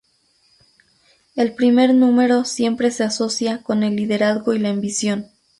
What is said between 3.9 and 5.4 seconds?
liderazgo y la ambición.